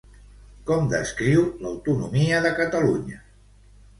[0.69, 3.21] Com descriu l'autonomia de Catalunya?